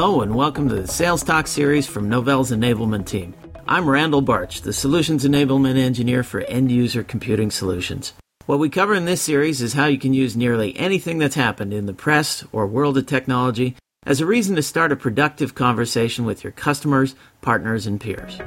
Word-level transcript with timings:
Hello, 0.00 0.20
and 0.20 0.32
welcome 0.32 0.68
to 0.68 0.76
the 0.76 0.86
Sales 0.86 1.24
Talk 1.24 1.48
series 1.48 1.88
from 1.88 2.08
Novell's 2.08 2.52
enablement 2.52 3.06
team. 3.06 3.34
I'm 3.66 3.90
Randal 3.90 4.22
Bartsch, 4.22 4.62
the 4.62 4.72
Solutions 4.72 5.24
Enablement 5.24 5.76
Engineer 5.76 6.22
for 6.22 6.42
End 6.42 6.70
User 6.70 7.02
Computing 7.02 7.50
Solutions. 7.50 8.12
What 8.46 8.60
we 8.60 8.68
cover 8.68 8.94
in 8.94 9.06
this 9.06 9.20
series 9.20 9.60
is 9.60 9.72
how 9.72 9.86
you 9.86 9.98
can 9.98 10.14
use 10.14 10.36
nearly 10.36 10.78
anything 10.78 11.18
that's 11.18 11.34
happened 11.34 11.74
in 11.74 11.86
the 11.86 11.94
press 11.94 12.44
or 12.52 12.64
world 12.64 12.96
of 12.96 13.06
technology 13.06 13.74
as 14.06 14.20
a 14.20 14.26
reason 14.26 14.54
to 14.54 14.62
start 14.62 14.92
a 14.92 14.96
productive 14.96 15.56
conversation 15.56 16.24
with 16.24 16.44
your 16.44 16.52
customers, 16.52 17.16
partners, 17.40 17.84
and 17.84 18.00
peers. 18.00 18.38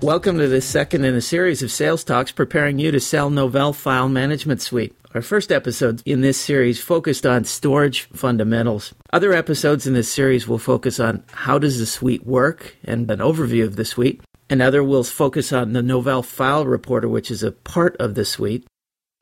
Welcome 0.00 0.38
to 0.38 0.46
this 0.46 0.66
second 0.66 1.04
in 1.04 1.16
a 1.16 1.20
series 1.20 1.64
of 1.64 1.72
sales 1.72 2.04
talks 2.04 2.30
preparing 2.30 2.78
you 2.78 2.92
to 2.92 3.00
sell 3.00 3.28
Novell 3.28 3.74
File 3.74 4.08
Management 4.08 4.62
Suite. 4.62 4.94
Our 5.14 5.22
first 5.22 5.50
episode 5.50 6.02
in 6.04 6.20
this 6.20 6.38
series 6.38 6.82
focused 6.82 7.24
on 7.24 7.44
storage 7.44 8.02
fundamentals. 8.12 8.94
Other 9.10 9.32
episodes 9.32 9.86
in 9.86 9.94
this 9.94 10.12
series 10.12 10.46
will 10.46 10.58
focus 10.58 11.00
on 11.00 11.24
how 11.32 11.58
does 11.58 11.78
the 11.78 11.86
suite 11.86 12.26
work 12.26 12.76
and 12.84 13.10
an 13.10 13.20
overview 13.20 13.64
of 13.64 13.76
the 13.76 13.86
suite. 13.86 14.20
Another 14.50 14.84
will 14.84 15.04
focus 15.04 15.50
on 15.50 15.72
the 15.72 15.80
Novell 15.80 16.22
File 16.22 16.66
Reporter, 16.66 17.08
which 17.08 17.30
is 17.30 17.42
a 17.42 17.52
part 17.52 17.96
of 17.96 18.16
the 18.16 18.24
suite. 18.26 18.66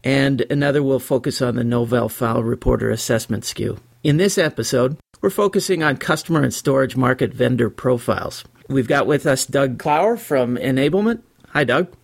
And 0.03 0.41
another 0.51 0.83
will 0.83 0.99
focus 0.99 1.41
on 1.41 1.55
the 1.55 1.63
Novell 1.63 2.11
File 2.11 2.43
Reporter 2.43 2.91
Assessment 2.91 3.45
SKU. 3.45 3.79
In 4.03 4.17
this 4.17 4.39
episode, 4.39 4.99
we're 5.21 5.31
focusing 5.31 5.85
on 5.85 5.99
customer 5.99 6.43
and 6.43 6.53
storage 6.53 6.97
market 6.97 7.33
vendor 7.33 7.71
profiles. 7.71 8.45
We've 8.69 8.89
got 8.89 9.07
with 9.07 9.25
us 9.25 9.47
Doug 9.47 9.79
Clower 9.79 10.17
from 10.17 10.57
Enablement. 10.57 11.23
Hi, 11.51 11.63
Doug. 11.63 11.95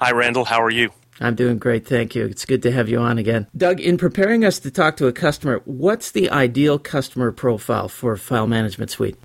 Hi, 0.00 0.10
Randal. 0.10 0.44
How 0.44 0.60
are 0.60 0.70
you? 0.70 0.90
I'm 1.20 1.34
doing 1.34 1.58
great, 1.58 1.86
thank 1.86 2.14
you. 2.14 2.26
It's 2.26 2.44
good 2.44 2.62
to 2.62 2.72
have 2.72 2.88
you 2.88 2.98
on 2.98 3.18
again. 3.18 3.48
Doug, 3.56 3.80
in 3.80 3.98
preparing 3.98 4.44
us 4.44 4.58
to 4.60 4.70
talk 4.70 4.96
to 4.98 5.06
a 5.06 5.12
customer, 5.12 5.62
what's 5.64 6.10
the 6.10 6.30
ideal 6.30 6.78
customer 6.78 7.32
profile 7.32 7.88
for 7.88 8.16
File 8.16 8.46
Management 8.46 8.90
Suite? 8.90 9.16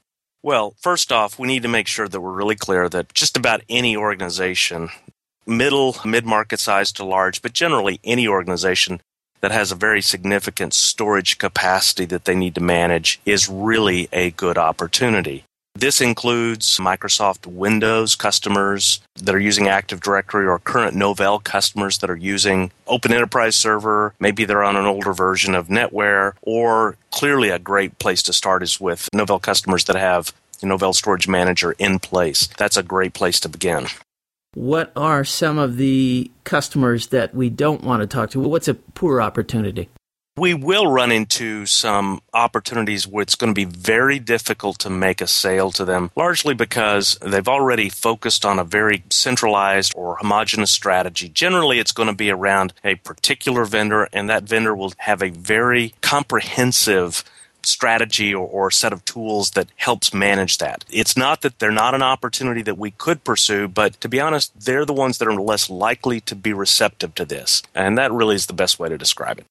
Well, 0.41 0.75
first 0.81 1.11
off, 1.11 1.39
we 1.39 1.47
need 1.47 1.63
to 1.63 1.69
make 1.69 1.87
sure 1.87 2.07
that 2.07 2.19
we're 2.19 2.33
really 2.33 2.55
clear 2.55 2.89
that 2.89 3.13
just 3.13 3.37
about 3.37 3.61
any 3.69 3.95
organization, 3.95 4.89
middle, 5.45 5.95
mid 6.03 6.25
market 6.25 6.59
size 6.59 6.91
to 6.93 7.05
large, 7.05 7.41
but 7.41 7.53
generally 7.53 7.99
any 8.03 8.27
organization 8.27 9.01
that 9.39 9.51
has 9.51 9.71
a 9.71 9.75
very 9.75 10.01
significant 10.01 10.73
storage 10.73 11.37
capacity 11.37 12.05
that 12.05 12.25
they 12.25 12.35
need 12.35 12.55
to 12.55 12.61
manage 12.61 13.21
is 13.25 13.49
really 13.49 14.09
a 14.11 14.31
good 14.31 14.57
opportunity. 14.57 15.43
This 15.83 15.99
includes 15.99 16.77
Microsoft 16.77 17.45
Windows 17.45 18.15
customers 18.15 19.01
that 19.15 19.35
are 19.35 19.39
using 19.39 19.67
Active 19.67 19.99
Directory 19.99 20.47
or 20.47 20.57
current 20.57 20.95
Novell 20.95 21.43
customers 21.43 21.97
that 21.97 22.09
are 22.09 22.15
using 22.15 22.71
Open 22.87 23.11
Enterprise 23.11 23.57
Server. 23.57 24.13
Maybe 24.17 24.45
they're 24.45 24.63
on 24.63 24.77
an 24.77 24.85
older 24.85 25.11
version 25.11 25.53
of 25.55 25.67
NetWare, 25.67 26.35
or 26.41 26.95
clearly 27.11 27.49
a 27.49 27.59
great 27.59 27.99
place 27.99 28.23
to 28.23 28.31
start 28.31 28.63
is 28.63 28.79
with 28.79 29.09
Novell 29.13 29.41
customers 29.41 29.83
that 29.83 29.97
have 29.97 30.31
Novell 30.61 30.95
Storage 30.95 31.27
Manager 31.27 31.73
in 31.77 31.99
place. 31.99 32.47
That's 32.57 32.77
a 32.77 32.83
great 32.83 33.13
place 33.13 33.41
to 33.41 33.49
begin. 33.49 33.87
What 34.53 34.93
are 34.95 35.25
some 35.25 35.57
of 35.57 35.75
the 35.75 36.31
customers 36.45 37.07
that 37.07 37.35
we 37.35 37.49
don't 37.49 37.83
want 37.83 37.99
to 37.99 38.07
talk 38.07 38.29
to? 38.29 38.39
What's 38.39 38.69
a 38.69 38.75
poor 38.75 39.21
opportunity? 39.21 39.89
We 40.35 40.55
will 40.55 40.87
run 40.87 41.11
into 41.11 41.67
some 41.67 42.19
opportunities 42.33 43.07
where 43.07 43.21
it's 43.21 43.35
going 43.35 43.53
to 43.53 43.55
be 43.55 43.65
very 43.65 44.17
difficult 44.17 44.79
to 44.79 44.89
make 44.89 45.21
a 45.21 45.27
sale 45.27 45.69
to 45.73 45.85
them, 45.85 46.09
largely 46.15 46.55
because 46.55 47.19
they've 47.21 47.47
already 47.47 47.87
focused 47.89 48.43
on 48.43 48.57
a 48.57 48.63
very 48.63 49.03
centralized 49.11 49.93
or 49.95 50.15
homogenous 50.15 50.71
strategy. 50.71 51.29
Generally, 51.29 51.77
it's 51.77 51.91
going 51.91 52.07
to 52.07 52.15
be 52.15 52.31
around 52.31 52.73
a 52.83 52.95
particular 52.95 53.63
vendor, 53.65 54.09
and 54.11 54.27
that 54.27 54.45
vendor 54.45 54.75
will 54.75 54.93
have 54.97 55.21
a 55.21 55.29
very 55.29 55.93
comprehensive 56.01 57.23
strategy 57.61 58.33
or, 58.33 58.47
or, 58.47 58.71
set 58.71 58.91
of 58.91 59.05
tools 59.05 59.51
that 59.51 59.69
helps 59.75 60.15
manage 60.15 60.57
that. 60.57 60.83
It's 60.89 61.15
not 61.15 61.41
that 61.41 61.59
they're 61.59 61.71
not 61.71 61.93
an 61.93 62.01
opportunity 62.01 62.63
that 62.63 62.77
we 62.77 62.89
could 62.89 63.23
pursue, 63.23 63.67
but 63.67 64.01
to 64.01 64.09
be 64.09 64.19
honest, 64.19 64.51
they're 64.59 64.83
the 64.83 64.93
ones 64.93 65.19
that 65.19 65.27
are 65.27 65.39
less 65.39 65.69
likely 65.69 66.19
to 66.21 66.35
be 66.35 66.53
receptive 66.53 67.13
to 67.15 67.23
this. 67.23 67.61
And 67.75 67.99
that 67.99 68.11
really 68.11 68.35
is 68.35 68.47
the 68.47 68.53
best 68.53 68.79
way 68.79 68.89
to 68.89 68.97
describe 68.97 69.37
it. 69.37 69.45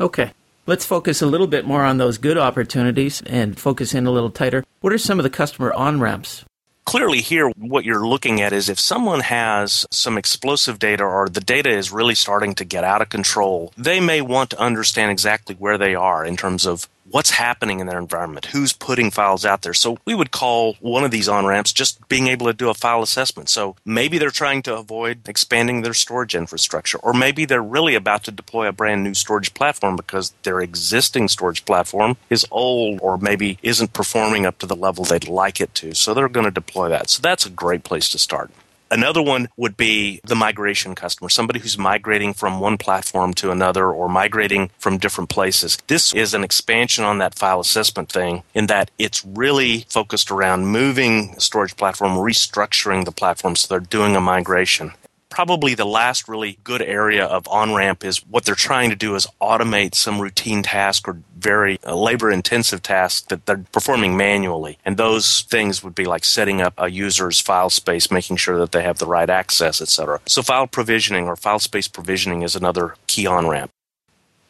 Okay. 0.00 0.32
Let's 0.66 0.86
focus 0.86 1.20
a 1.20 1.26
little 1.26 1.46
bit 1.46 1.66
more 1.66 1.84
on 1.84 1.98
those 1.98 2.16
good 2.16 2.38
opportunities 2.38 3.22
and 3.26 3.58
focus 3.58 3.92
in 3.92 4.06
a 4.06 4.10
little 4.10 4.30
tighter. 4.30 4.64
What 4.80 4.94
are 4.94 4.98
some 4.98 5.18
of 5.18 5.22
the 5.22 5.30
customer 5.30 5.72
on 5.74 6.00
ramps? 6.00 6.44
Clearly, 6.86 7.20
here, 7.20 7.48
what 7.50 7.84
you're 7.84 8.06
looking 8.06 8.40
at 8.40 8.52
is 8.52 8.68
if 8.68 8.78
someone 8.78 9.20
has 9.20 9.86
some 9.90 10.18
explosive 10.18 10.78
data 10.78 11.04
or 11.04 11.28
the 11.28 11.40
data 11.40 11.70
is 11.70 11.90
really 11.90 12.14
starting 12.14 12.54
to 12.56 12.64
get 12.64 12.84
out 12.84 13.02
of 13.02 13.08
control, 13.08 13.72
they 13.76 14.00
may 14.00 14.20
want 14.20 14.50
to 14.50 14.60
understand 14.60 15.10
exactly 15.10 15.54
where 15.54 15.78
they 15.78 15.94
are 15.94 16.24
in 16.24 16.36
terms 16.36 16.66
of 16.66 16.88
what's 17.10 17.30
happening 17.30 17.80
in 17.80 17.86
their 17.86 17.98
environment, 17.98 18.46
who's 18.46 18.72
putting 18.72 19.10
files 19.10 19.44
out 19.44 19.62
there. 19.62 19.74
So 19.74 19.98
we 20.04 20.14
would 20.14 20.30
call 20.30 20.76
one 20.80 21.04
of 21.04 21.10
these 21.10 21.28
on 21.28 21.46
ramps 21.46 21.72
just 21.72 22.08
being 22.08 22.28
able 22.28 22.46
to 22.46 22.52
do 22.52 22.70
a 22.70 22.74
file 22.74 23.02
assessment. 23.02 23.48
So 23.48 23.76
maybe 23.84 24.18
they're 24.18 24.30
trying 24.30 24.62
to 24.62 24.76
avoid 24.76 25.28
expanding 25.28 25.82
their 25.82 25.94
storage 25.94 26.34
infrastructure, 26.34 26.98
or 26.98 27.12
maybe 27.12 27.44
they're 27.44 27.62
really 27.62 27.94
about 27.94 28.24
to 28.24 28.30
deploy 28.30 28.68
a 28.68 28.72
brand 28.72 29.04
new 29.04 29.14
storage 29.14 29.54
platform 29.54 29.96
because 29.96 30.34
their 30.42 30.60
existing 30.60 31.28
storage 31.28 31.64
platform 31.64 32.16
is 32.30 32.46
old 32.50 33.00
or 33.02 33.18
maybe 33.18 33.58
isn't 33.62 33.92
performing 33.92 34.46
up 34.46 34.58
to 34.58 34.66
the 34.66 34.76
level 34.76 35.04
they'd 35.04 35.28
like 35.28 35.60
it 35.60 35.74
to. 35.74 35.94
So 35.94 36.14
they're 36.14 36.28
going 36.28 36.46
to 36.46 36.50
deploy 36.50 36.88
that. 36.88 37.10
So 37.10 37.20
that's 37.20 37.46
a 37.46 37.50
great 37.50 37.84
place 37.84 38.08
to 38.10 38.18
start. 38.18 38.50
Another 38.90 39.22
one 39.22 39.48
would 39.56 39.76
be 39.76 40.20
the 40.24 40.36
migration 40.36 40.94
customer, 40.94 41.28
somebody 41.28 41.58
who's 41.58 41.78
migrating 41.78 42.32
from 42.32 42.60
one 42.60 42.78
platform 42.78 43.34
to 43.34 43.50
another 43.50 43.88
or 43.90 44.08
migrating 44.08 44.70
from 44.78 44.98
different 44.98 45.30
places. 45.30 45.78
This 45.88 46.12
is 46.14 46.34
an 46.34 46.44
expansion 46.44 47.04
on 47.04 47.18
that 47.18 47.34
file 47.34 47.60
assessment 47.60 48.12
thing 48.12 48.42
in 48.54 48.66
that 48.66 48.90
it's 48.98 49.24
really 49.24 49.86
focused 49.88 50.30
around 50.30 50.66
moving 50.66 51.34
a 51.36 51.40
storage 51.40 51.76
platform, 51.76 52.12
restructuring 52.12 53.04
the 53.04 53.12
platform 53.12 53.56
so 53.56 53.66
they're 53.68 53.80
doing 53.80 54.16
a 54.16 54.20
migration 54.20 54.92
probably 55.34 55.74
the 55.74 55.84
last 55.84 56.28
really 56.28 56.58
good 56.62 56.80
area 56.80 57.24
of 57.24 57.48
on 57.48 57.74
ramp 57.74 58.04
is 58.04 58.18
what 58.28 58.44
they're 58.44 58.54
trying 58.54 58.88
to 58.88 58.94
do 58.94 59.16
is 59.16 59.26
automate 59.40 59.92
some 59.92 60.20
routine 60.20 60.62
task 60.62 61.08
or 61.08 61.18
very 61.36 61.76
uh, 61.84 61.92
labor 61.92 62.30
intensive 62.30 62.80
tasks 62.80 63.26
that 63.26 63.44
they're 63.44 63.64
performing 63.72 64.16
manually. 64.16 64.78
And 64.84 64.96
those 64.96 65.42
things 65.42 65.82
would 65.82 65.94
be 65.94 66.04
like 66.04 66.24
setting 66.24 66.60
up 66.60 66.74
a 66.78 66.88
user's 66.88 67.40
file 67.40 67.68
space, 67.68 68.12
making 68.12 68.36
sure 68.36 68.58
that 68.58 68.70
they 68.70 68.84
have 68.84 69.00
the 69.00 69.08
right 69.08 69.28
access, 69.28 69.82
etc. 69.82 70.20
So 70.26 70.40
file 70.40 70.68
provisioning 70.68 71.26
or 71.26 71.34
file 71.34 71.58
space 71.58 71.88
provisioning 71.88 72.42
is 72.42 72.54
another 72.54 72.94
key 73.08 73.26
on 73.26 73.48
ramp. 73.48 73.72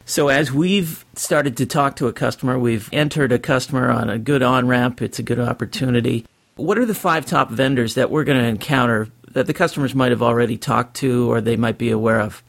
So, 0.07 0.27
as 0.27 0.51
we've 0.51 1.03
started 1.15 1.57
to 1.57 1.65
talk 1.65 1.95
to 1.95 2.05
a 2.05 2.13
customer, 2.13 2.59
we've 2.59 2.89
entered 2.93 3.31
a 3.31 3.39
customer 3.39 3.89
on 3.89 4.07
a 4.07 4.19
good 4.19 4.43
on 4.43 4.67
ramp, 4.67 5.01
it's 5.01 5.17
a 5.17 5.23
good 5.23 5.39
opportunity. 5.39 6.25
What 6.57 6.77
are 6.77 6.85
the 6.85 6.93
five 6.93 7.25
top 7.25 7.49
vendors 7.49 7.95
that 7.95 8.11
we're 8.11 8.23
going 8.23 8.37
to 8.37 8.47
encounter 8.47 9.09
that 9.35 9.47
the 9.47 9.53
customers 9.53 9.93
might 9.93 10.11
have 10.11 10.23
already 10.23 10.57
talked 10.57 10.95
to 10.95 11.29
or 11.29 11.41
they 11.41 11.57
might 11.57 11.77
be 11.77 11.91
aware 11.91 12.21
of? 12.21 12.41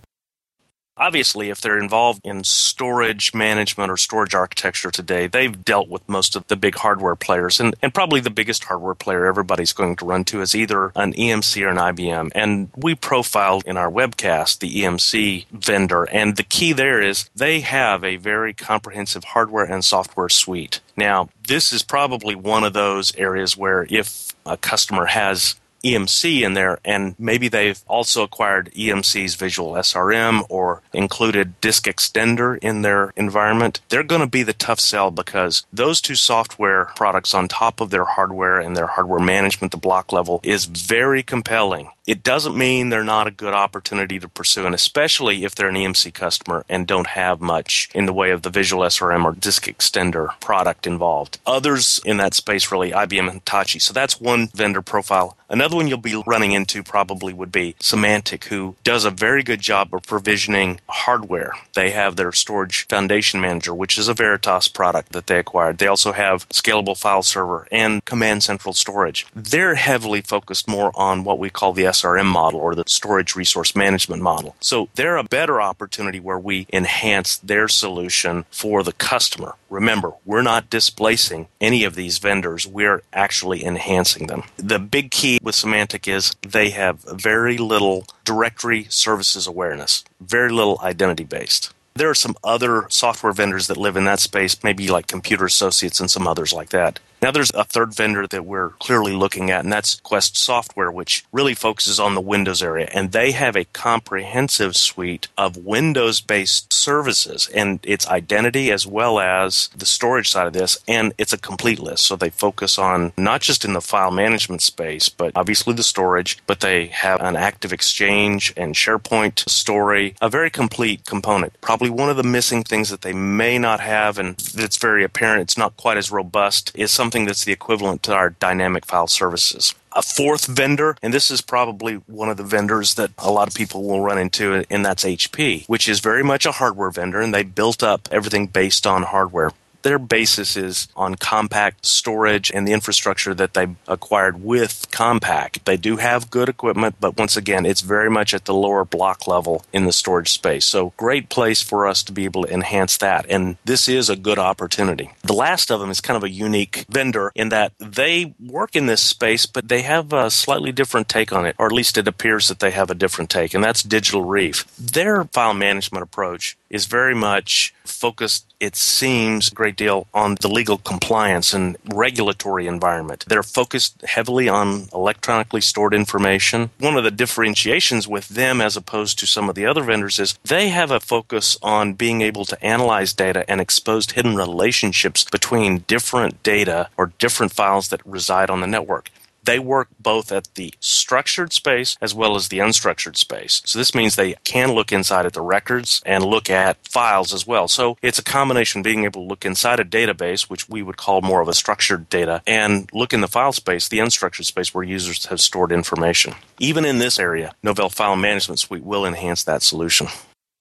Obviously, 0.99 1.51
if 1.51 1.61
they're 1.61 1.79
involved 1.79 2.21
in 2.25 2.43
storage 2.43 3.35
management 3.35 3.91
or 3.91 3.99
storage 3.99 4.35
architecture 4.35 4.91
today, 4.91 5.27
they've 5.27 5.63
dealt 5.63 5.91
with 5.91 6.09
most 6.09 6.37
of 6.37 6.47
the 6.47 6.57
big 6.57 6.77
hardware 6.77 7.17
players. 7.17 7.61
And, 7.61 7.75
and 7.83 7.93
probably 7.93 8.21
the 8.21 8.31
biggest 8.31 8.65
hardware 8.65 8.95
player 8.95 9.27
everybody's 9.27 9.75
going 9.75 9.97
to 9.97 10.07
run 10.07 10.25
to 10.27 10.41
is 10.41 10.55
either 10.55 10.93
an 10.95 11.13
EMC 11.13 11.61
or 11.67 11.69
an 11.69 11.77
IBM. 11.77 12.31
And 12.35 12.71
we 12.77 12.95
profiled 12.95 13.65
in 13.67 13.77
our 13.77 13.91
webcast 13.91 14.61
the 14.61 14.73
EMC 14.73 15.47
vendor. 15.51 16.05
And 16.05 16.37
the 16.37 16.45
key 16.45 16.73
there 16.73 17.03
is 17.03 17.29
they 17.35 17.61
have 17.61 18.03
a 18.03 18.17
very 18.17 18.55
comprehensive 18.55 19.25
hardware 19.25 19.65
and 19.65 19.85
software 19.85 20.31
suite. 20.31 20.81
Now, 20.97 21.29
this 21.47 21.75
is 21.75 21.83
probably 21.83 22.37
one 22.37 22.65
of 22.65 22.73
those 22.73 23.15
areas 23.17 23.55
where 23.55 23.87
if 23.91 24.35
a 24.47 24.57
customer 24.57 25.07
has 25.07 25.57
EMC 25.87 26.43
in 26.43 26.55
there, 26.55 26.79
and 26.85 27.15
maybe 27.19 27.49
they've 27.49 27.83
also 27.87 28.23
acquired 28.23 28.71
EMC's 28.73 29.35
visual 29.35 29.73
SRM 29.73 30.45
or 30.49 30.83
included 30.93 31.61
Disk 31.61 31.85
Extender 31.85 32.59
in 32.63 32.83
their 32.83 33.13
environment, 33.17 33.81
they're 33.89 34.03
going 34.03 34.21
to 34.21 34.27
be 34.27 34.43
the 34.43 34.53
tough 34.53 34.81
sell 34.81 35.11
because 35.11 35.65
those 35.73 36.01
two 36.01 36.15
software 36.15 36.87
products 36.97 37.35
on 37.35 37.49
top 37.49 37.81
of 37.81 37.91
their 37.91 38.05
hardware 38.05 38.59
and 38.61 38.77
their 38.77 38.87
hardware 38.87 39.21
management, 39.21 39.71
the 39.71 39.79
block 39.79 40.13
level, 40.13 40.41
is 40.43 40.65
very 40.65 41.23
compelling 41.23 41.91
it 42.07 42.23
doesn't 42.23 42.57
mean 42.57 42.89
they're 42.89 43.03
not 43.03 43.27
a 43.27 43.33
good 43.33 43.53
opportunity 43.53 44.19
to 44.21 44.29
pursue, 44.29 44.65
and 44.65 44.75
especially 44.75 45.45
if 45.45 45.55
they're 45.55 45.69
an 45.69 45.75
EMC 45.75 46.15
customer 46.15 46.65
and 46.69 46.87
don't 46.87 47.09
have 47.09 47.41
much 47.41 47.89
in 47.95 48.07
the 48.07 48.13
way 48.13 48.31
of 48.31 48.43
the 48.43 48.51
visual 48.51 48.85
SRM 48.85 49.25
or 49.25 49.33
disk 49.33 49.65
extender 49.65 50.39
product 50.41 50.87
involved. 50.87 51.41
Others 51.47 52.01
in 52.05 52.17
that 52.19 52.35
space, 52.35 52.71
really, 52.71 52.93
IBM 52.93 53.29
and 53.29 53.33
Hitachi. 53.41 53.81
So 53.81 53.93
that's 53.93 54.21
one 54.21 54.49
vendor 54.49 54.83
profile. 54.83 55.37
Another 55.49 55.77
one 55.77 55.87
you'll 55.87 55.99
be 55.99 56.23
running 56.27 56.53
into 56.53 56.83
probably 56.83 57.33
would 57.33 57.53
be 57.53 57.75
Symantec, 57.81 58.45
who 58.45 58.75
does 58.83 59.05
a 59.05 59.11
very 59.11 59.43
good 59.45 59.61
job 59.61 59.95
of 59.95 60.03
provisioning 60.03 60.81
hardware. 60.89 61.53
They 61.75 61.91
have 61.91 62.17
their 62.17 62.33
storage 62.33 62.87
foundation 62.89 63.41
manager, 63.41 63.73
which 63.73 63.97
is 63.97 64.09
a 64.09 64.15
Veritas 64.15 64.67
product 64.67 65.13
that 65.13 65.29
they 65.29 65.39
acquired. 65.39 65.79
They 65.79 65.87
also 65.87 66.13
have 66.13 66.49
scalable 66.49 66.99
file 66.99 67.23
server 67.23 67.69
and 67.71 68.05
command 68.05 68.43
central 68.43 68.75
storage. 68.75 69.27
They're 69.35 69.77
heavily 69.77 70.21
focused 70.21 70.67
more 70.67 70.91
on 70.95 71.23
what 71.23 71.39
we 71.39 71.49
call 71.49 71.73
the 71.73 71.87
SRM 71.97 72.27
model 72.27 72.61
or 72.61 72.75
the 72.75 72.85
storage 72.87 73.35
resource 73.35 73.75
management 73.75 74.23
model. 74.23 74.55
So 74.61 74.89
they're 74.95 75.17
a 75.17 75.25
better 75.25 75.61
opportunity 75.61 76.21
where 76.21 76.39
we 76.39 76.67
enhance 76.73 77.37
their 77.39 77.69
solution 77.69 78.45
for 78.51 78.83
the 78.83 78.93
customer. 78.93 79.55
Remember, 79.71 80.13
we're 80.25 80.43
not 80.43 80.71
displacing 80.71 81.49
any 81.61 81.85
of 81.85 81.95
these 81.95 82.19
vendors, 82.19 82.67
we're 82.67 83.03
actually 83.13 83.65
enhancing 83.65 84.27
them. 84.27 84.45
The 84.57 84.79
big 84.79 85.11
key 85.11 85.39
with 85.43 85.55
Symantec 85.55 86.07
is 86.09 86.35
they 86.43 86.71
have 86.71 87.01
very 87.01 87.59
little 87.59 88.07
directory 88.25 88.87
services 88.89 89.47
awareness, 89.47 90.05
very 90.21 90.51
little 90.51 90.79
identity 90.83 91.25
based. 91.25 91.73
There 91.95 92.11
are 92.11 92.15
some 92.15 92.37
other 92.45 92.87
software 92.91 93.33
vendors 93.33 93.69
that 93.69 93.79
live 93.79 93.97
in 93.97 94.05
that 94.05 94.21
space, 94.21 94.63
maybe 94.63 94.89
like 94.89 95.07
Computer 95.07 95.47
Associates 95.47 95.99
and 95.99 96.11
some 96.11 96.29
others 96.29 96.53
like 96.53 96.69
that. 96.69 97.01
Now, 97.23 97.31
there's 97.31 97.51
a 97.55 97.65
third 97.65 97.95
vendor 97.95 98.27
that 98.27 98.45
we're 98.45 98.71
clearly 98.71 99.13
looking 99.13 99.51
at, 99.51 99.65
and 99.65 99.73
that's 99.73 100.01
Quest 100.01 100.37
Software, 100.37 100.93
which 100.93 101.25
really 101.33 101.55
focuses 101.55 101.99
on 101.99 102.15
the 102.15 102.21
Windows 102.21 102.63
area. 102.63 102.89
And 102.93 103.13
they 103.13 103.33
have 103.33 103.57
a 103.57 103.65
comprehensive 103.65 104.77
suite 104.77 105.29
of 105.37 105.57
Windows 105.57 106.21
based 106.21 106.73
services, 106.73 107.49
and 107.55 107.81
its 107.83 108.07
identity 108.09 108.71
as 108.71 108.87
well 108.87 109.19
as 109.19 109.71
the 109.77 109.87
storage 109.87 110.31
side 110.31 110.47
of 110.47 110.53
this. 110.53 110.79
And 110.87 111.15
it's 111.19 111.33
a 111.33 111.39
complete 111.39 111.79
list. 111.79 112.05
So 112.05 112.17
they 112.17 112.31
focus 112.31 112.79
on 112.79 113.13
not 113.17 113.41
just 113.41 113.65
in 113.65 113.73
the 113.73 113.81
file 113.81 114.11
management 114.11 114.63
space, 114.63 115.09
but 115.09 115.33
obviously 115.35 115.75
the 115.75 115.83
storage, 115.83 116.39
but 116.47 116.61
they 116.61 116.87
have 116.87 117.21
an 117.21 117.37
Active 117.37 117.73
Exchange 117.73 118.53
and 118.57 118.75
SharePoint 118.75 119.49
story, 119.49 120.15
a 120.21 120.29
very 120.29 120.51
complete 120.51 121.05
component. 121.05 121.59
Probably 121.61 121.91
one 121.91 122.11
of 122.11 122.17
the 122.17 122.23
missing 122.23 122.63
things 122.63 122.91
that 122.91 123.01
they 123.01 123.13
may 123.13 123.59
not 123.59 123.81
have, 123.81 124.19
and 124.19 124.37
it's 124.55 124.77
very 124.77 125.03
apparent 125.03 125.43
it's 125.43 125.59
not 125.59 125.77
quite 125.77 125.97
as 125.97 126.11
robust, 126.11 126.73
is 126.75 126.91
some 126.91 127.06
something 127.07 127.25
that's 127.25 127.45
the 127.45 127.53
equivalent 127.53 128.03
to 128.03 128.13
our 128.13 128.31
dynamic 128.31 128.85
file 128.85 129.07
services. 129.07 129.77
A 129.93 130.03
fourth 130.03 130.47
vendor, 130.47 130.97
and 131.01 131.15
this 131.15 131.31
is 131.31 131.41
probably 131.41 131.95
one 132.09 132.29
of 132.29 132.37
the 132.37 132.43
vendors 132.43 132.95
that 132.95 133.13
a 133.17 133.31
lot 133.31 133.47
of 133.47 133.55
people 133.55 133.85
will 133.85 134.01
run 134.01 134.19
into, 134.19 134.65
and 134.69 134.85
that's 134.85 135.05
HP, 135.05 135.69
which 135.69 135.89
is 135.89 136.01
very 136.01 136.25
much 136.25 136.47
a 136.47 136.51
hardware 136.51 136.91
vendor, 136.91 137.21
and 137.21 137.33
they 137.33 137.45
built 137.45 137.85
up 137.85 138.09
everything 138.11 138.49
based 138.49 138.89
on 138.89 139.05
hardware 139.05 139.53
their 139.87 139.99
basis 140.01 140.57
is 140.57 140.89
on 140.97 141.15
Compaq 141.15 141.75
storage 141.81 142.51
and 142.51 142.67
the 142.67 142.73
infrastructure 142.73 143.35
that 143.35 143.55
they 143.55 143.69
acquired 143.87 144.43
with 144.43 144.91
Compaq. 144.91 145.63
They 145.63 145.77
do 145.77 145.99
have 145.99 146.29
good 146.29 146.49
equipment, 146.49 146.97
but 146.99 147.17
once 147.17 147.37
again, 147.37 147.65
it's 147.65 147.83
very 147.83 148.11
much 148.11 148.35
at 148.35 148.47
the 148.47 148.53
lower 148.55 148.85
block 148.85 149.29
level 149.29 149.65
in 149.73 149.85
the 149.85 149.93
storage 149.93 150.33
space. 150.33 150.65
So, 150.65 150.93
great 150.97 151.29
place 151.29 151.63
for 151.63 151.87
us 151.87 152.03
to 152.03 152.13
be 152.13 152.25
able 152.25 152.43
to 152.43 152.53
enhance 152.53 152.97
that. 152.99 153.27
And 153.29 153.59
this 153.65 153.89
is 153.89 154.11
a 154.11 154.17
good 154.17 154.41
opportunity. 154.41 155.13
The 155.23 155.33
last 155.33 155.71
of 155.71 155.79
them 155.79 155.91
is 155.91 156.01
kind 156.01 156.17
of 156.17 156.25
a 156.25 156.31
unique 156.31 156.85
vendor 156.89 157.31
in 157.37 157.51
that 157.51 157.73
they 157.79 158.35
work 158.45 158.75
in 158.75 158.87
this 158.87 159.03
space, 159.03 159.47
but 159.47 159.69
they 159.69 159.83
have 159.83 160.13
a 160.13 160.33
slightly 160.33 160.73
different 160.73 161.09
take 161.09 161.33
on 161.33 161.47
it, 161.47 161.55
or 161.61 161.67
at 161.67 161.73
least 161.73 161.97
it 161.97 162.09
appears 162.09 162.49
that 162.49 162.59
they 162.59 162.73
have 162.73 162.91
a 162.91 162.95
different 162.97 163.31
take, 163.31 163.55
and 163.55 163.63
that's 163.63 163.85
Digital 163.85 164.25
Reef. 164.25 164.67
Their 164.77 165.25
file 165.27 165.55
management 165.55 166.03
approach 166.03 166.57
is 166.71 166.87
very 166.87 167.15
much 167.15 167.75
focused, 167.85 168.55
it 168.61 168.77
seems, 168.77 169.49
a 169.49 169.55
great 169.55 169.77
deal 169.77 170.07
on 170.13 170.37
the 170.41 170.49
legal 170.49 170.79
compliance 170.79 171.53
and 171.53 171.77
regulatory 171.93 172.67
environment. 172.67 173.25
They're 173.29 173.43
focused 173.43 174.03
heavily 174.03 174.49
on 174.49 174.89
electronically 174.93 175.61
stored 175.61 175.95
information. 175.95 176.71
One 176.79 176.97
of 176.97 177.05
the 177.05 177.11
differentiations 177.11 178.09
with 178.09 178.29
them 178.29 178.61
as 178.61 178.77
opposed 178.77 179.19
to 179.21 179.27
some 179.27 179.49
of 179.49 179.55
the 179.55 179.67
other 179.67 179.83
vendors 179.83 180.19
is 180.19 180.39
they 180.45 180.69
have 180.69 180.91
a 180.91 181.01
focus 181.01 181.57
on 181.63 181.95
being 181.95 182.21
able 182.21 182.45
to 182.47 182.65
analyze 182.65 183.13
data 183.13 183.49
and 183.49 183.61
expose 183.61 184.11
hidden 184.11 184.37
relationships 184.37 185.25
between 185.25 185.85
different 185.87 186.43
data 186.43 186.89
or 186.97 187.13
different 187.19 187.53
files 187.53 187.89
that 187.89 188.05
reside 188.07 188.51
on 188.51 188.61
the 188.61 188.67
network 188.67 189.11
they 189.47 189.59
work 189.59 189.89
both 189.99 190.31
at 190.31 190.49
the 190.55 190.75
structured 190.81 191.53
space 191.53 191.97
as 192.01 192.15
well 192.15 192.37
as 192.37 192.49
the 192.49 192.59
unstructured 192.59 193.17
space. 193.17 193.63
So 193.65 193.79
this 193.79 193.95
means 193.95 194.17
they 194.17 194.35
can 194.45 194.73
look 194.73 194.93
inside 194.93 195.27
at 195.27 195.33
the 195.33 195.41
records 195.41 196.03
and 196.05 196.25
look 196.25 196.51
at 196.51 196.87
files 196.87 197.33
as 197.33 197.47
well. 197.47 197.69
So 197.69 197.97
it's 198.03 198.19
a 198.19 198.25
combination 198.25 198.83
being 198.83 199.05
able 199.05 199.23
to 199.23 199.29
look 199.29 199.45
inside 199.45 199.81
a 199.81 199.85
database, 199.85 200.51
which 200.51 200.69
we 200.69 200.83
would 200.83 200.97
call 200.97 201.23
more 201.23 201.41
of 201.41 201.49
a 201.49 201.55
structured 201.55 202.09
data, 202.11 202.43
and 202.47 202.91
look 202.93 203.13
in 203.13 203.21
the 203.21 203.29
file 203.29 203.53
space, 203.53 203.89
the 203.89 203.99
unstructured 203.99 204.45
space 204.45 204.75
where 204.75 204.85
users 204.85 205.27
have 205.27 205.41
stored 205.41 205.73
information. 205.73 206.35
Even 206.59 206.85
in 206.85 206.99
this 206.99 207.19
area, 207.19 207.55
Novell 207.65 207.93
File 207.93 208.17
Management 208.17 208.59
Suite 208.59 208.85
will 208.85 209.07
enhance 209.07 209.45
that 209.45 209.63
solution. 209.63 210.09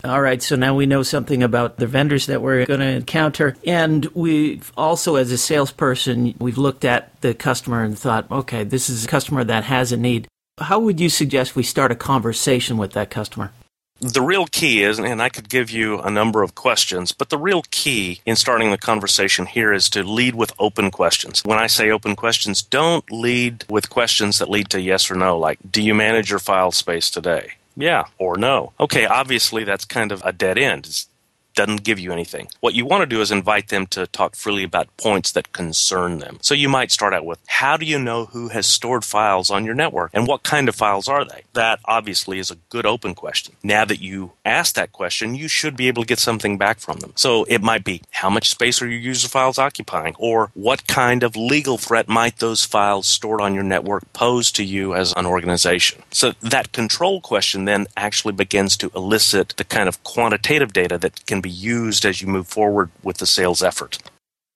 All 0.05 0.21
right, 0.21 0.41
so 0.41 0.55
now 0.55 0.75
we 0.75 0.85
know 0.85 1.01
something 1.01 1.41
about 1.41 1.77
the 1.77 1.87
vendors 1.87 2.27
that 2.27 2.41
we're 2.41 2.65
going 2.65 2.79
to 2.79 2.85
encounter. 2.85 3.55
And 3.65 4.05
we've 4.13 4.71
also, 4.77 5.15
as 5.15 5.31
a 5.31 5.37
salesperson, 5.37 6.35
we've 6.37 6.59
looked 6.59 6.85
at 6.85 7.19
the 7.21 7.33
customer 7.33 7.83
and 7.83 7.97
thought, 7.97 8.29
okay, 8.29 8.63
this 8.63 8.87
is 8.87 9.05
a 9.05 9.07
customer 9.07 9.43
that 9.43 9.63
has 9.63 9.91
a 9.91 9.97
need. 9.97 10.27
How 10.59 10.79
would 10.79 10.99
you 10.99 11.09
suggest 11.09 11.55
we 11.55 11.63
start 11.63 11.91
a 11.91 11.95
conversation 11.95 12.77
with 12.77 12.93
that 12.93 13.09
customer? 13.09 13.51
The 13.99 14.21
real 14.21 14.45
key 14.45 14.83
is, 14.83 14.99
and 14.99 15.21
I 15.21 15.29
could 15.29 15.49
give 15.49 15.71
you 15.71 15.99
a 16.01 16.11
number 16.11 16.43
of 16.43 16.53
questions, 16.53 17.11
but 17.11 17.29
the 17.29 17.37
real 17.37 17.63
key 17.71 18.21
in 18.25 18.35
starting 18.35 18.69
the 18.69 18.77
conversation 18.77 19.47
here 19.47 19.73
is 19.73 19.89
to 19.91 20.03
lead 20.03 20.35
with 20.35 20.53
open 20.59 20.91
questions. 20.91 21.41
When 21.43 21.57
I 21.57 21.67
say 21.67 21.89
open 21.89 22.15
questions, 22.15 22.61
don't 22.61 23.09
lead 23.11 23.65
with 23.69 23.89
questions 23.89 24.37
that 24.37 24.49
lead 24.49 24.69
to 24.69 24.81
yes 24.81 25.09
or 25.09 25.15
no, 25.15 25.37
like, 25.37 25.59
do 25.71 25.81
you 25.81 25.95
manage 25.95 26.29
your 26.29 26.39
file 26.39 26.71
space 26.71 27.09
today? 27.09 27.53
Yeah 27.75 28.05
or 28.17 28.37
no. 28.37 28.73
Okay, 28.79 29.05
obviously 29.05 29.63
that's 29.63 29.85
kind 29.85 30.11
of 30.11 30.21
a 30.25 30.31
dead 30.31 30.57
end. 30.57 30.85
It's 30.85 31.07
doesn't 31.55 31.83
give 31.83 31.99
you 31.99 32.11
anything. 32.11 32.47
What 32.59 32.73
you 32.73 32.85
want 32.85 33.01
to 33.01 33.05
do 33.05 33.21
is 33.21 33.31
invite 33.31 33.69
them 33.69 33.87
to 33.87 34.07
talk 34.07 34.35
freely 34.35 34.63
about 34.63 34.95
points 34.97 35.31
that 35.31 35.53
concern 35.53 36.19
them. 36.19 36.37
So 36.41 36.53
you 36.53 36.69
might 36.69 36.91
start 36.91 37.13
out 37.13 37.25
with 37.25 37.39
how 37.47 37.77
do 37.77 37.85
you 37.85 37.97
know 37.97 38.25
who 38.25 38.49
has 38.49 38.65
stored 38.65 39.03
files 39.03 39.49
on 39.49 39.65
your 39.65 39.75
network 39.75 40.11
and 40.13 40.27
what 40.27 40.43
kind 40.43 40.69
of 40.69 40.75
files 40.75 41.07
are 41.07 41.25
they? 41.25 41.43
That 41.53 41.79
obviously 41.85 42.39
is 42.39 42.51
a 42.51 42.57
good 42.69 42.85
open 42.85 43.15
question. 43.15 43.55
Now 43.63 43.85
that 43.85 44.01
you 44.01 44.33
ask 44.43 44.75
that 44.75 44.91
question, 44.91 45.35
you 45.35 45.47
should 45.47 45.75
be 45.77 45.87
able 45.87 46.03
to 46.03 46.07
get 46.07 46.19
something 46.19 46.57
back 46.57 46.79
from 46.79 46.99
them. 46.99 47.13
So 47.15 47.45
it 47.45 47.61
might 47.61 47.83
be 47.83 48.01
how 48.11 48.29
much 48.29 48.49
space 48.49 48.81
are 48.81 48.87
your 48.87 48.99
user 48.99 49.27
files 49.27 49.57
occupying 49.57 50.15
or 50.19 50.51
what 50.53 50.87
kind 50.87 51.23
of 51.23 51.35
legal 51.35 51.77
threat 51.77 52.07
might 52.07 52.39
those 52.39 52.65
files 52.65 53.07
stored 53.07 53.41
on 53.41 53.53
your 53.53 53.63
network 53.63 54.11
pose 54.13 54.51
to 54.53 54.63
you 54.63 54.93
as 54.93 55.13
an 55.15 55.25
organization. 55.25 56.01
So 56.11 56.33
that 56.41 56.71
control 56.71 57.21
question 57.21 57.65
then 57.65 57.87
actually 57.95 58.33
begins 58.33 58.75
to 58.77 58.91
elicit 58.95 59.53
the 59.57 59.63
kind 59.63 59.87
of 59.87 60.03
quantitative 60.03 60.73
data 60.73 60.97
that 60.97 61.25
can 61.25 61.41
be 61.45 61.49
used 61.49 62.05
as 62.05 62.21
you 62.21 62.27
move 62.27 62.47
forward 62.47 62.89
with 63.03 63.17
the 63.17 63.27
sales 63.27 63.61
effort. 63.61 63.99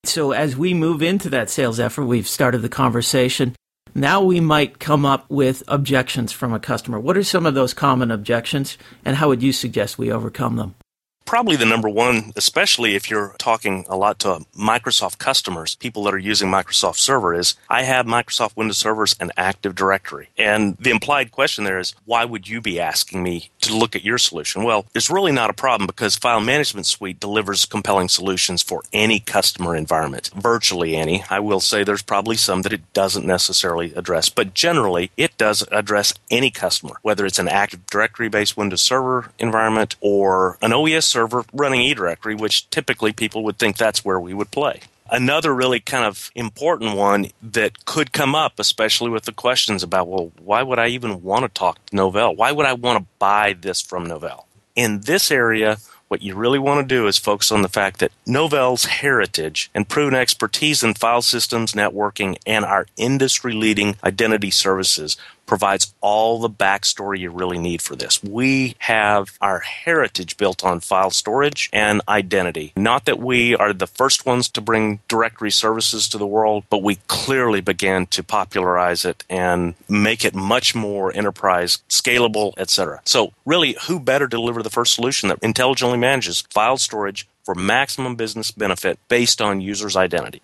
So, 0.04 0.32
as 0.32 0.56
we 0.56 0.74
move 0.74 1.02
into 1.02 1.30
that 1.30 1.50
sales 1.50 1.78
effort, 1.78 2.04
we've 2.04 2.26
started 2.26 2.62
the 2.62 2.68
conversation. 2.68 3.54
Now 3.94 4.22
we 4.22 4.40
might 4.40 4.80
come 4.80 5.04
up 5.04 5.24
with 5.28 5.62
objections 5.68 6.32
from 6.32 6.52
a 6.52 6.60
customer. 6.60 6.98
What 6.98 7.16
are 7.16 7.22
some 7.22 7.46
of 7.46 7.54
those 7.54 7.74
common 7.74 8.10
objections, 8.10 8.76
and 9.04 9.16
how 9.16 9.28
would 9.28 9.42
you 9.42 9.52
suggest 9.52 9.98
we 9.98 10.10
overcome 10.10 10.56
them? 10.56 10.74
Probably 11.30 11.54
the 11.54 11.64
number 11.64 11.88
one, 11.88 12.32
especially 12.34 12.96
if 12.96 13.08
you're 13.08 13.36
talking 13.38 13.86
a 13.88 13.96
lot 13.96 14.18
to 14.18 14.44
Microsoft 14.58 15.18
customers, 15.18 15.76
people 15.76 16.02
that 16.02 16.12
are 16.12 16.18
using 16.18 16.50
Microsoft 16.50 16.96
Server, 16.96 17.32
is 17.32 17.54
I 17.68 17.84
have 17.84 18.04
Microsoft 18.04 18.56
Windows 18.56 18.78
servers 18.78 19.14
and 19.20 19.30
Active 19.36 19.76
Directory. 19.76 20.28
And 20.36 20.76
the 20.78 20.90
implied 20.90 21.30
question 21.30 21.62
there 21.62 21.78
is, 21.78 21.94
why 22.04 22.24
would 22.24 22.48
you 22.48 22.60
be 22.60 22.80
asking 22.80 23.22
me 23.22 23.50
to 23.60 23.76
look 23.76 23.94
at 23.94 24.02
your 24.02 24.18
solution? 24.18 24.64
Well, 24.64 24.86
it's 24.92 25.08
really 25.08 25.30
not 25.30 25.50
a 25.50 25.52
problem 25.52 25.86
because 25.86 26.16
File 26.16 26.40
Management 26.40 26.86
Suite 26.86 27.20
delivers 27.20 27.64
compelling 27.64 28.08
solutions 28.08 28.60
for 28.60 28.82
any 28.92 29.20
customer 29.20 29.76
environment, 29.76 30.30
virtually 30.34 30.96
any. 30.96 31.22
I 31.30 31.38
will 31.38 31.60
say 31.60 31.84
there's 31.84 32.02
probably 32.02 32.34
some 32.34 32.62
that 32.62 32.72
it 32.72 32.92
doesn't 32.92 33.24
necessarily 33.24 33.94
address, 33.94 34.30
but 34.30 34.52
generally 34.52 35.12
it 35.16 35.38
does 35.38 35.64
address 35.70 36.12
any 36.28 36.50
customer, 36.50 36.96
whether 37.02 37.24
it's 37.24 37.38
an 37.38 37.46
Active 37.46 37.86
Directory 37.86 38.28
based 38.28 38.56
Windows 38.56 38.82
Server 38.82 39.30
environment 39.38 39.94
or 40.00 40.58
an 40.60 40.72
OES 40.72 41.06
server 41.06 41.19
server 41.20 41.44
running 41.52 41.80
eDirectory, 41.80 42.38
which 42.38 42.68
typically 42.70 43.12
people 43.12 43.44
would 43.44 43.58
think 43.58 43.76
that's 43.76 44.04
where 44.04 44.18
we 44.18 44.32
would 44.32 44.50
play. 44.50 44.80
Another 45.10 45.54
really 45.54 45.80
kind 45.80 46.04
of 46.04 46.30
important 46.34 46.96
one 46.96 47.26
that 47.42 47.84
could 47.84 48.12
come 48.12 48.34
up, 48.34 48.58
especially 48.58 49.10
with 49.10 49.24
the 49.24 49.32
questions 49.32 49.82
about, 49.82 50.08
well, 50.08 50.32
why 50.40 50.62
would 50.62 50.78
I 50.78 50.86
even 50.88 51.22
want 51.22 51.42
to 51.42 51.48
talk 51.48 51.84
to 51.86 51.96
Novell? 51.96 52.36
Why 52.36 52.52
would 52.52 52.64
I 52.64 52.74
want 52.74 53.00
to 53.00 53.10
buy 53.18 53.54
this 53.60 53.82
from 53.82 54.06
Novell? 54.06 54.44
In 54.76 55.00
this 55.00 55.30
area, 55.30 55.78
what 56.08 56.22
you 56.22 56.34
really 56.34 56.58
want 56.58 56.80
to 56.80 56.94
do 56.94 57.06
is 57.06 57.18
focus 57.18 57.52
on 57.52 57.62
the 57.62 57.68
fact 57.68 57.98
that 58.00 58.12
Novell's 58.26 58.84
heritage 58.84 59.68
and 59.74 59.88
proven 59.88 60.14
expertise 60.14 60.82
in 60.82 60.94
file 60.94 61.22
systems, 61.22 61.72
networking, 61.72 62.36
and 62.46 62.64
our 62.64 62.86
industry 62.96 63.52
leading 63.52 63.96
identity 64.02 64.50
services 64.50 65.16
provides 65.50 65.92
all 66.00 66.38
the 66.38 66.48
backstory 66.48 67.18
you 67.18 67.28
really 67.28 67.58
need 67.58 67.82
for 67.82 67.96
this. 67.96 68.22
We 68.22 68.76
have 68.78 69.36
our 69.40 69.58
heritage 69.58 70.36
built 70.36 70.62
on 70.62 70.78
file 70.78 71.10
storage 71.10 71.68
and 71.72 72.00
identity. 72.08 72.72
Not 72.76 73.06
that 73.06 73.18
we 73.18 73.56
are 73.56 73.72
the 73.72 73.88
first 73.88 74.24
ones 74.24 74.48
to 74.50 74.60
bring 74.60 75.00
directory 75.08 75.50
services 75.50 76.06
to 76.10 76.18
the 76.18 76.26
world, 76.26 76.62
but 76.70 76.84
we 76.84 77.00
clearly 77.08 77.60
began 77.60 78.06
to 78.06 78.22
popularize 78.22 79.04
it 79.04 79.24
and 79.28 79.74
make 79.88 80.24
it 80.24 80.36
much 80.36 80.76
more 80.76 81.12
enterprise 81.16 81.78
scalable, 81.88 82.54
etc. 82.56 83.00
So 83.04 83.32
really, 83.44 83.76
who 83.88 83.98
better 83.98 84.28
to 84.28 84.36
deliver 84.36 84.62
the 84.62 84.70
first 84.70 84.94
solution 84.94 85.30
that 85.30 85.40
intelligently 85.42 85.98
manages 85.98 86.42
file 86.42 86.78
storage 86.78 87.26
for 87.42 87.56
maximum 87.56 88.14
business 88.14 88.52
benefit 88.52 89.00
based 89.08 89.42
on 89.42 89.60
user's 89.60 89.96
identity? 89.96 90.42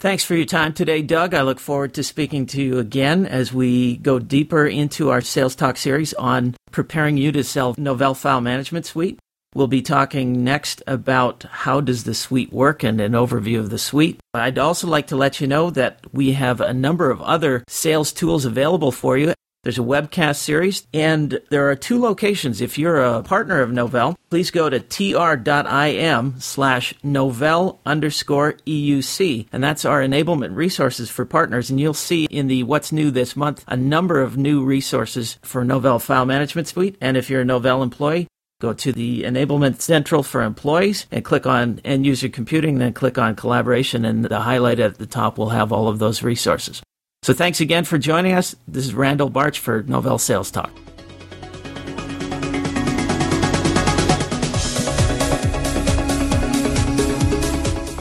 Thanks 0.00 0.24
for 0.24 0.34
your 0.34 0.46
time 0.46 0.72
today, 0.72 1.02
Doug. 1.02 1.34
I 1.34 1.42
look 1.42 1.60
forward 1.60 1.92
to 1.92 2.02
speaking 2.02 2.46
to 2.46 2.62
you 2.62 2.78
again 2.78 3.26
as 3.26 3.52
we 3.52 3.98
go 3.98 4.18
deeper 4.18 4.66
into 4.66 5.10
our 5.10 5.20
Sales 5.20 5.54
Talk 5.54 5.76
series 5.76 6.14
on 6.14 6.56
preparing 6.70 7.18
you 7.18 7.30
to 7.32 7.44
sell 7.44 7.74
Novell 7.74 8.16
File 8.16 8.40
Management 8.40 8.86
Suite. 8.86 9.18
We'll 9.54 9.66
be 9.66 9.82
talking 9.82 10.42
next 10.42 10.82
about 10.86 11.42
how 11.42 11.82
does 11.82 12.04
the 12.04 12.14
suite 12.14 12.50
work 12.50 12.82
and 12.82 12.98
an 12.98 13.12
overview 13.12 13.58
of 13.58 13.68
the 13.68 13.76
suite. 13.76 14.18
I'd 14.32 14.58
also 14.58 14.86
like 14.86 15.08
to 15.08 15.16
let 15.16 15.38
you 15.38 15.46
know 15.46 15.68
that 15.68 16.00
we 16.14 16.32
have 16.32 16.62
a 16.62 16.72
number 16.72 17.10
of 17.10 17.20
other 17.20 17.62
sales 17.68 18.10
tools 18.10 18.46
available 18.46 18.92
for 18.92 19.18
you 19.18 19.34
there's 19.62 19.78
a 19.78 19.82
webcast 19.82 20.36
series, 20.36 20.86
and 20.94 21.40
there 21.50 21.68
are 21.68 21.76
two 21.76 22.00
locations. 22.00 22.60
If 22.60 22.78
you're 22.78 23.02
a 23.02 23.22
partner 23.22 23.60
of 23.60 23.70
Novell, 23.70 24.16
please 24.30 24.50
go 24.50 24.70
to 24.70 24.80
tr.im 24.80 26.40
slash 26.40 26.94
Novell 27.04 27.78
underscore 27.84 28.54
EUC, 28.66 29.48
and 29.52 29.62
that's 29.62 29.84
our 29.84 30.00
enablement 30.00 30.56
resources 30.56 31.10
for 31.10 31.26
partners. 31.26 31.68
And 31.68 31.78
you'll 31.78 31.92
see 31.92 32.24
in 32.30 32.46
the 32.46 32.62
What's 32.62 32.90
New 32.90 33.10
this 33.10 33.36
month 33.36 33.64
a 33.68 33.76
number 33.76 34.22
of 34.22 34.38
new 34.38 34.64
resources 34.64 35.38
for 35.42 35.62
Novell 35.64 36.00
File 36.00 36.26
Management 36.26 36.68
Suite. 36.68 36.96
And 37.00 37.16
if 37.16 37.28
you're 37.28 37.42
a 37.42 37.44
Novell 37.44 37.82
employee, 37.82 38.28
go 38.62 38.72
to 38.72 38.92
the 38.92 39.24
Enablement 39.24 39.82
Central 39.82 40.22
for 40.22 40.42
Employees 40.42 41.06
and 41.10 41.24
click 41.24 41.46
on 41.46 41.80
End 41.84 42.06
User 42.06 42.30
Computing, 42.30 42.78
then 42.78 42.94
click 42.94 43.18
on 43.18 43.36
Collaboration, 43.36 44.06
and 44.06 44.24
the 44.24 44.40
highlight 44.40 44.80
at 44.80 44.96
the 44.96 45.06
top 45.06 45.36
will 45.36 45.50
have 45.50 45.70
all 45.70 45.88
of 45.88 45.98
those 45.98 46.22
resources. 46.22 46.82
So 47.22 47.34
thanks 47.34 47.60
again 47.60 47.84
for 47.84 47.98
joining 47.98 48.32
us. 48.32 48.56
This 48.66 48.86
is 48.86 48.94
Randal 48.94 49.30
Bartsch 49.30 49.58
for 49.58 49.82
Novell 49.82 50.18
Sales 50.18 50.50
Talk. 50.50 50.70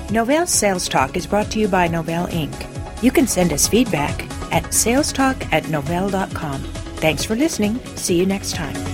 Novell 0.10 0.48
Sales 0.48 0.88
Talk 0.88 1.18
is 1.18 1.28
brought 1.28 1.52
to 1.52 1.60
you 1.60 1.68
by 1.68 1.88
Novell 1.88 2.30
Inc. 2.30 3.04
You 3.04 3.12
can 3.12 3.28
send 3.28 3.52
us 3.52 3.68
feedback 3.68 4.24
at 4.54 4.64
salestalk 4.72 5.52
at 5.52 5.64
novell.com. 5.66 6.64
Thanks 6.98 7.26
for 7.26 7.36
listening. 7.36 7.78
See 7.96 8.18
you 8.18 8.26
next 8.26 8.56
time. 8.56 8.89